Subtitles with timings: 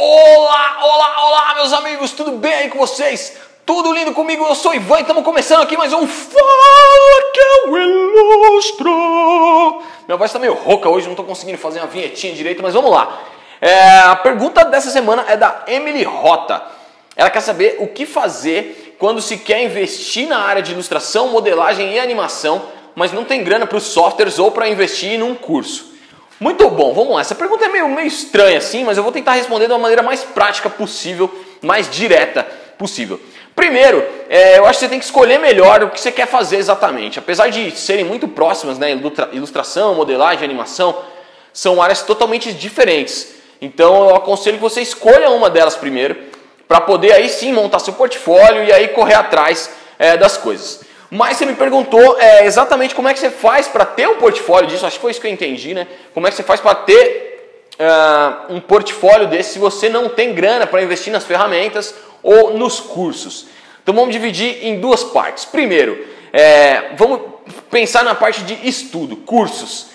[0.00, 3.36] Olá, olá, olá, meus amigos, tudo bem aí com vocês?
[3.66, 4.44] Tudo lindo comigo?
[4.44, 9.82] Eu sou Ivan e estamos começando aqui mais um Fala que eu ilustro.
[10.06, 12.92] Minha voz está meio rouca hoje, não estou conseguindo fazer uma vinhetinha direito, mas vamos
[12.92, 13.22] lá.
[13.60, 16.62] É, a pergunta dessa semana é da Emily Rota.
[17.16, 21.94] Ela quer saber o que fazer quando se quer investir na área de ilustração, modelagem
[21.94, 22.62] e animação,
[22.94, 25.97] mas não tem grana para os softwares ou para investir num curso.
[26.40, 27.20] Muito bom, vamos lá.
[27.20, 30.02] Essa pergunta é meio, meio estranha assim, mas eu vou tentar responder de uma maneira
[30.02, 32.46] mais prática possível, mais direta
[32.78, 33.20] possível.
[33.56, 36.58] Primeiro, é, eu acho que você tem que escolher melhor o que você quer fazer
[36.58, 37.18] exatamente.
[37.18, 38.92] Apesar de serem muito próximas, né,
[39.32, 40.96] ilustração, modelagem, animação,
[41.52, 43.34] são áreas totalmente diferentes.
[43.60, 46.16] Então eu aconselho que você escolha uma delas primeiro,
[46.68, 50.82] para poder aí sim montar seu portfólio e aí correr atrás é, das coisas.
[51.10, 54.68] Mas você me perguntou é, exatamente como é que você faz para ter um portfólio
[54.68, 55.86] disso, acho que foi isso que eu entendi, né?
[56.12, 60.34] Como é que você faz para ter uh, um portfólio desse se você não tem
[60.34, 63.46] grana para investir nas ferramentas ou nos cursos?
[63.82, 65.46] Então vamos dividir em duas partes.
[65.46, 67.20] Primeiro, é, vamos
[67.70, 69.86] pensar na parte de estudo, cursos.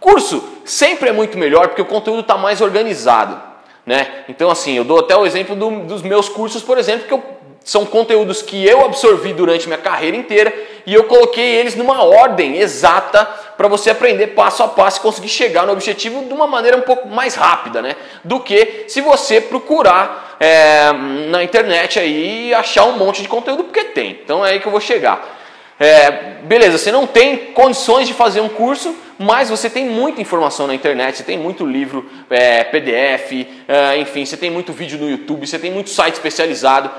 [0.00, 3.40] Curso sempre é muito melhor porque o conteúdo está mais organizado.
[3.86, 4.24] Né?
[4.28, 7.22] Então, assim, eu dou até o exemplo do, dos meus cursos, por exemplo, que eu
[7.64, 10.52] são conteúdos que eu absorvi durante minha carreira inteira
[10.86, 13.26] e eu coloquei eles numa ordem exata
[13.58, 16.82] para você aprender passo a passo e conseguir chegar no objetivo de uma maneira um
[16.82, 17.94] pouco mais rápida, né?
[18.24, 20.92] Do que se você procurar é,
[21.28, 24.18] na internet aí e achar um monte de conteúdo, porque tem.
[24.24, 25.36] Então é aí que eu vou chegar.
[25.78, 26.10] É,
[26.42, 30.74] beleza, você não tem condições de fazer um curso, mas você tem muita informação na
[30.74, 35.46] internet, você tem muito livro, é, PDF, é, enfim, você tem muito vídeo no YouTube,
[35.46, 36.90] você tem muito site especializado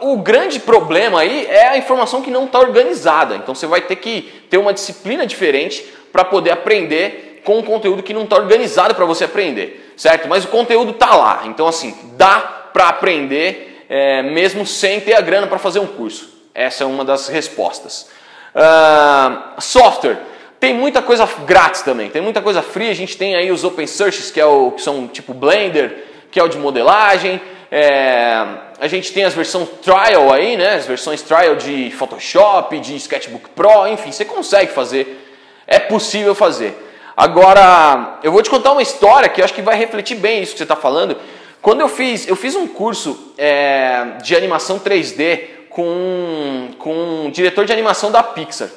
[0.00, 3.36] o grande problema aí é a informação que não está organizada.
[3.36, 8.02] Então você vai ter que ter uma disciplina diferente para poder aprender com um conteúdo
[8.02, 10.28] que não está organizado para você aprender, certo?
[10.28, 11.42] Mas o conteúdo está lá.
[11.46, 12.38] Então assim dá
[12.72, 16.32] para aprender é, mesmo sem ter a grana para fazer um curso.
[16.54, 18.08] Essa é uma das respostas.
[18.54, 20.18] Uh, software
[20.60, 22.08] tem muita coisa grátis também.
[22.08, 22.88] Tem muita coisa free.
[22.88, 26.38] A gente tem aí os open sources que é o que são tipo Blender, que
[26.38, 27.40] é o de modelagem.
[27.74, 28.34] É,
[28.78, 30.74] a gente tem as versões trial aí, né?
[30.74, 35.26] As versões trial de Photoshop, de Sketchbook Pro, enfim, você consegue fazer.
[35.66, 36.76] É possível fazer.
[37.16, 40.52] Agora, eu vou te contar uma história que eu acho que vai refletir bem isso
[40.52, 41.16] que você está falando.
[41.62, 45.40] Quando eu fiz, eu fiz um curso é, de animação 3D
[45.70, 48.68] com, com um diretor de animação da Pixar.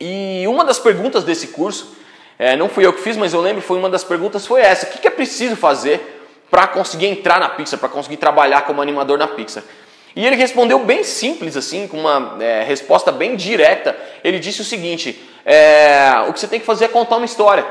[0.00, 1.94] E uma das perguntas desse curso,
[2.38, 4.86] é, não fui eu que fiz, mas eu lembro, foi uma das perguntas foi essa:
[4.86, 6.17] o que, que é preciso fazer
[6.50, 9.62] para conseguir entrar na Pixar, para conseguir trabalhar como animador na Pixar.
[10.16, 13.96] E ele respondeu bem simples, assim, com uma é, resposta bem direta.
[14.24, 17.64] Ele disse o seguinte: é, o que você tem que fazer é contar uma história.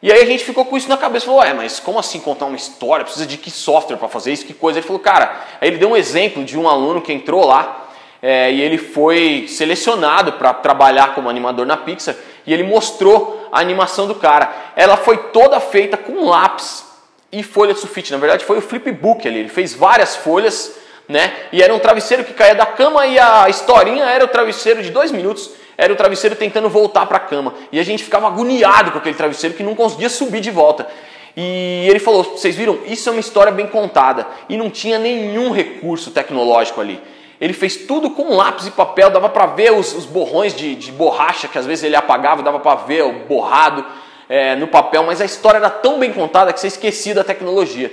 [0.00, 2.46] E aí a gente ficou com isso na cabeça, falou, ué, mas como assim contar
[2.46, 3.04] uma história?
[3.04, 4.46] Precisa de que software para fazer isso?
[4.46, 4.78] Que coisa?
[4.78, 7.88] Ele falou, cara, aí ele deu um exemplo de um aluno que entrou lá
[8.22, 12.14] é, e ele foi selecionado para trabalhar como animador na Pixar
[12.46, 14.72] e ele mostrou a animação do cara.
[14.76, 16.87] Ela foi toda feita com lápis
[17.30, 18.12] e folha de sulfite.
[18.12, 19.40] Na verdade, foi o flipbook ali.
[19.40, 20.76] Ele fez várias folhas,
[21.08, 21.32] né?
[21.52, 24.90] E era um travesseiro que caía da cama e a historinha era o travesseiro de
[24.90, 25.50] dois minutos.
[25.76, 27.54] Era o travesseiro tentando voltar para a cama.
[27.70, 30.88] E a gente ficava agoniado com aquele travesseiro que não conseguia subir de volta.
[31.36, 32.78] E ele falou: vocês viram?
[32.86, 34.26] Isso é uma história bem contada.
[34.48, 37.00] E não tinha nenhum recurso tecnológico ali.
[37.40, 40.90] Ele fez tudo com lápis e papel, dava para ver os, os borrões de, de
[40.90, 43.84] borracha que às vezes ele apagava, dava para ver o borrado
[44.28, 47.90] é, no papel, mas a história era tão bem contada que você esquecia da tecnologia.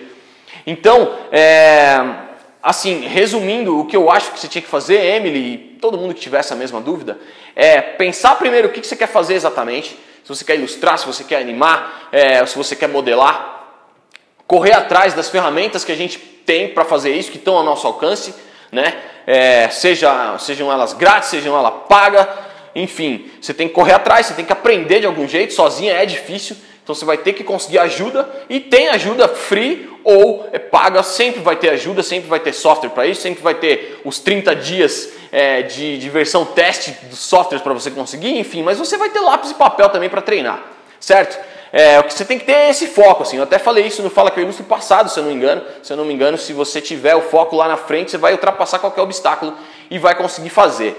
[0.68, 2.00] Então, é,
[2.62, 6.14] assim, resumindo, o que eu acho que você tinha que fazer, Emily, e todo mundo
[6.14, 7.18] que tiver essa mesma dúvida,
[7.56, 9.98] é pensar primeiro o que você quer fazer exatamente.
[10.24, 13.68] Se você quer ilustrar, se você quer animar, é, se você quer modelar,
[14.48, 17.86] correr atrás das ferramentas que a gente tem para fazer isso, que estão ao nosso
[17.86, 18.34] alcance,
[18.72, 18.94] né?
[19.28, 22.28] É, seja, sejam elas grátis, sejam elas pagas,
[22.76, 26.06] enfim, você tem que correr atrás, você tem que aprender de algum jeito, sozinha é
[26.06, 31.02] difícil, então você vai ter que conseguir ajuda e tem ajuda free ou é paga,
[31.02, 34.56] sempre vai ter ajuda, sempre vai ter software para isso, sempre vai ter os 30
[34.56, 39.10] dias é, de, de versão teste dos softwares para você conseguir, enfim, mas você vai
[39.10, 40.64] ter lápis e papel também para treinar,
[41.00, 41.44] certo?
[41.74, 43.36] É, o que você tem que ter é esse foco, assim.
[43.36, 45.62] Eu até falei isso no Fala que eu ilustro passado, se eu não me engano.
[45.84, 48.32] Se eu não me engano, se você tiver o foco lá na frente, você vai
[48.32, 49.54] ultrapassar qualquer obstáculo
[49.92, 50.96] e vai conseguir fazer.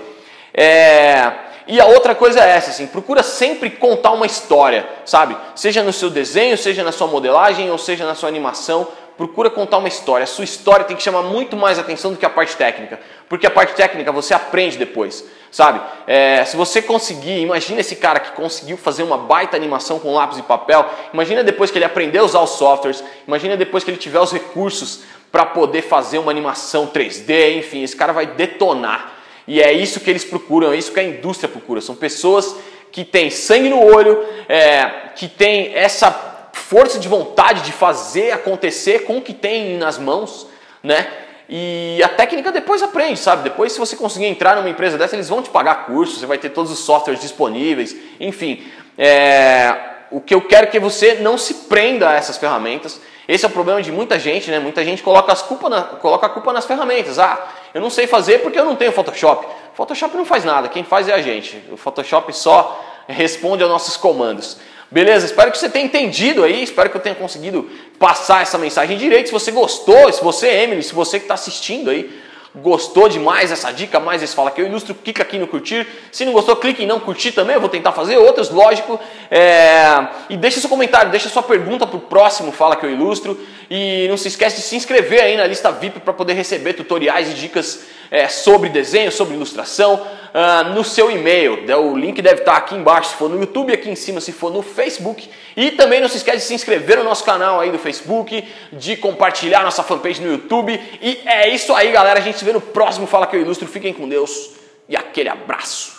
[0.52, 1.32] É,
[1.66, 5.36] e a outra coisa é essa, assim, procura sempre contar uma história, sabe?
[5.54, 8.86] Seja no seu desenho, seja na sua modelagem ou seja na sua animação,
[9.16, 10.24] procura contar uma história.
[10.24, 13.46] A sua história tem que chamar muito mais atenção do que a parte técnica, porque
[13.46, 15.80] a parte técnica você aprende depois, sabe?
[16.06, 20.38] É, se você conseguir, imagina esse cara que conseguiu fazer uma baita animação com lápis
[20.38, 23.98] e papel, imagina depois que ele aprender a usar os softwares, imagina depois que ele
[23.98, 25.00] tiver os recursos
[25.32, 29.15] para poder fazer uma animação 3D, enfim, esse cara vai detonar.
[29.46, 31.80] E é isso que eles procuram, é isso que a indústria procura.
[31.80, 32.56] São pessoas
[32.90, 36.10] que têm sangue no olho, é, que têm essa
[36.52, 40.46] força de vontade de fazer acontecer com o que tem nas mãos,
[40.82, 41.06] né?
[41.48, 43.44] E a técnica depois aprende, sabe?
[43.44, 46.38] Depois, se você conseguir entrar numa empresa dessa, eles vão te pagar curso, você vai
[46.38, 48.66] ter todos os softwares disponíveis, enfim.
[48.98, 49.74] É...
[50.10, 53.00] O que eu quero é que você não se prenda a essas ferramentas.
[53.28, 54.58] Esse é o problema de muita gente, né?
[54.58, 55.82] Muita gente coloca, as culpa na...
[55.82, 57.18] coloca a culpa nas ferramentas.
[57.18, 59.46] Ah, eu não sei fazer porque eu não tenho Photoshop.
[59.74, 61.62] Photoshop não faz nada, quem faz é a gente.
[61.70, 64.58] O Photoshop só responde aos nossos comandos.
[64.90, 65.26] Beleza?
[65.26, 67.68] Espero que você tenha entendido aí, espero que eu tenha conseguido
[67.98, 69.26] passar essa mensagem direito.
[69.26, 72.08] Se você gostou, se você, Emily, se você que está assistindo aí,
[72.56, 75.86] gostou demais dessa dica, mais esse fala que eu ilustro, clica aqui no curtir.
[76.10, 78.98] Se não gostou, clique em não curtir também, eu vou tentar fazer outros, lógico.
[79.30, 79.84] É...
[80.30, 83.38] E deixa seu comentário, deixa sua pergunta para o próximo Fala que eu ilustro.
[83.70, 87.30] E não se esquece de se inscrever aí na lista VIP para poder receber tutoriais
[87.30, 91.64] e dicas é, sobre desenho, sobre ilustração uh, no seu e-mail.
[91.78, 94.52] O link deve estar aqui embaixo se for no YouTube, aqui em cima se for
[94.52, 95.28] no Facebook.
[95.56, 98.96] E também não se esquece de se inscrever no nosso canal aí do Facebook, de
[98.96, 100.80] compartilhar nossa fanpage no YouTube.
[101.00, 102.20] E é isso aí, galera.
[102.20, 103.66] A gente se vê no próximo Fala Que Eu Ilustro.
[103.66, 104.50] Fiquem com Deus
[104.88, 105.95] e aquele abraço.